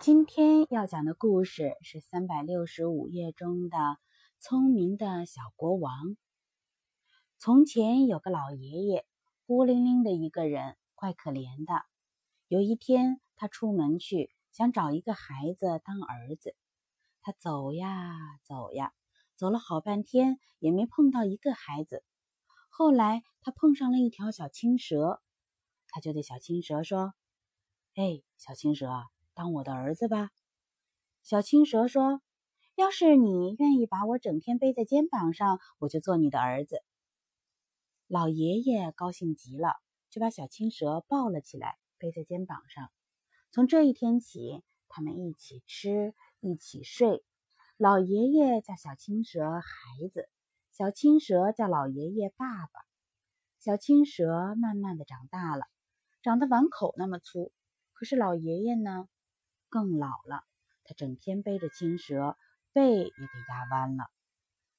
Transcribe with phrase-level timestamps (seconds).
[0.00, 3.76] 今天要讲的故事是三百六十五页中的
[4.38, 5.92] 《聪明的小国王》。
[7.38, 9.04] 从前有个老爷爷，
[9.44, 11.84] 孤零零的一个人，怪可怜的。
[12.48, 16.56] 有一天，他出门去，想找一个孩子当儿子。
[17.20, 18.94] 他走呀走呀，
[19.36, 22.02] 走了好半天，也没碰到一个孩子。
[22.70, 25.20] 后来，他碰上了一条小青蛇，
[25.88, 27.12] 他就对小青蛇说
[27.96, 28.88] ：“哎，小青蛇。”
[29.40, 30.28] 当我的儿子吧，
[31.22, 32.20] 小青蛇说
[32.76, 36.82] ：“要是你愿意把我整天背在肩膀上，我就做你的儿子。”
[38.06, 39.76] 老爷爷高兴极了，
[40.10, 42.90] 就把小青蛇抱了起来，背在肩膀上。
[43.50, 47.24] 从这一天起，他们一起吃，一起睡。
[47.78, 50.28] 老爷爷叫小青蛇孩子，
[50.70, 52.82] 小青蛇叫老爷爷爸爸。
[53.58, 55.64] 小青蛇慢慢的长大了，
[56.20, 57.50] 长得碗口那么粗。
[57.94, 59.08] 可是老爷爷呢？
[59.70, 60.44] 更老了，
[60.84, 62.36] 他整天背着青蛇，
[62.72, 64.10] 背也给压弯了。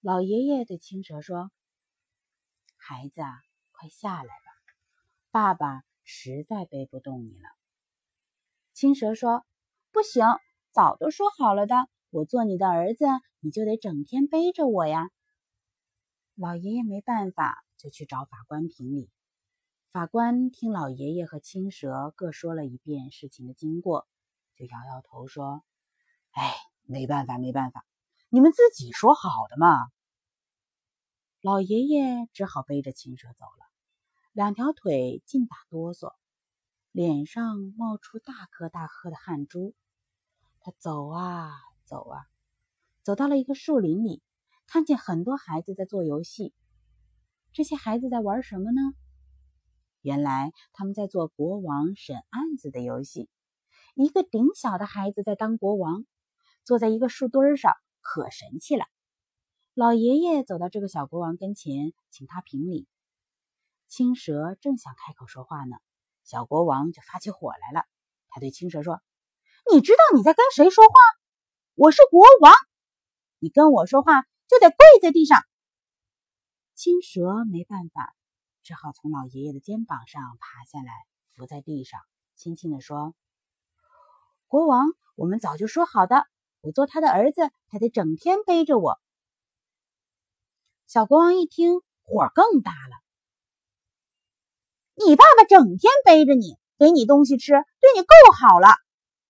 [0.00, 1.50] 老爷爷对青蛇说
[2.76, 4.50] ：“孩子啊，快下来吧，
[5.30, 7.48] 爸爸实在背不动你了。”
[8.72, 9.44] 青蛇说
[9.92, 10.24] ：“不行，
[10.72, 11.74] 早都说好了的，
[12.10, 13.04] 我做你的儿子，
[13.40, 15.10] 你就得整天背着我呀。”
[16.34, 19.10] 老爷爷没办法，就去找法官评理。
[19.90, 24.06] 法官听老爷爷和青蛇各说了一遍事情的经过。
[24.58, 25.62] 就摇摇头说
[26.34, 27.86] ：“哎，没办法，没办法，
[28.28, 29.86] 你们自己说好的嘛。”
[31.40, 33.64] 老爷爷只好背着青蛇走了，
[34.32, 36.12] 两条腿尽打哆嗦，
[36.90, 39.76] 脸上冒出大颗大颗的汗珠。
[40.58, 41.52] 他走啊
[41.84, 42.26] 走啊，
[43.04, 44.20] 走到了一个树林里，
[44.66, 46.52] 看见很多孩子在做游戏。
[47.52, 48.80] 这些孩子在玩什么呢？
[50.02, 53.30] 原来他们在做国王审案子的游戏。
[54.00, 56.06] 一个顶小的孩子在当国王，
[56.62, 58.84] 坐在一个树墩上，可神气了。
[59.74, 62.86] 老爷爷走到这个小国王跟前，请他评理。
[63.88, 65.78] 青蛇正想开口说话呢，
[66.22, 67.86] 小国王就发起火来了。
[68.28, 69.02] 他对青蛇说
[69.74, 70.92] ：“你知道你在跟谁说话？
[71.74, 72.54] 我是国王，
[73.40, 75.42] 你跟我说话就得跪在地上。”
[76.72, 78.14] 青蛇没办法，
[78.62, 80.92] 只好从老爷爷的肩膀上爬下来，
[81.34, 82.00] 伏在地上，
[82.36, 83.16] 轻轻地说。
[84.48, 86.24] 国王，我们早就说好的，
[86.62, 88.98] 我做他的儿子，他得整天背着我。
[90.86, 92.96] 小国王一听，火更大了。
[94.94, 98.08] 你爸爸整天背着你，给你东西吃，对你够
[98.40, 98.68] 好了。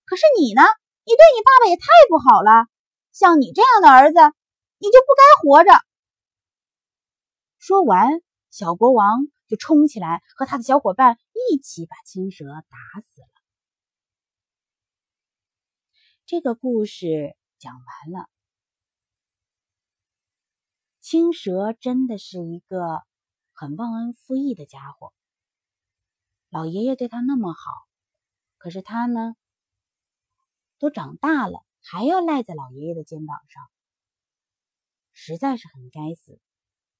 [0.05, 0.61] 可是你呢？
[1.03, 2.67] 你对你爸爸也太不好了。
[3.11, 4.19] 像你这样的儿子，
[4.77, 5.71] 你就不该活着。
[7.57, 9.17] 说完，小国王
[9.49, 11.17] 就冲起来，和他的小伙伴
[11.51, 13.38] 一起把青蛇打死了。
[16.29, 18.29] 这个故事讲完了。
[20.99, 23.01] 青蛇真的是一个
[23.51, 25.11] 很忘恩负义的家伙。
[26.49, 27.59] 老爷爷对他那么好，
[28.59, 29.35] 可是他呢，
[30.77, 33.67] 都长大了还要赖在老爷爷的肩膀上，
[35.11, 36.39] 实在是很该死。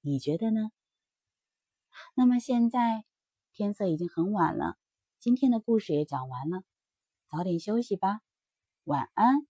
[0.02, 0.72] 你觉得呢？
[2.18, 3.06] 那么现在
[3.54, 4.76] 天色已经很晚了，
[5.20, 6.64] 今天的故事也讲完了，
[7.30, 8.22] 早点休息吧。
[8.84, 9.49] 晚安。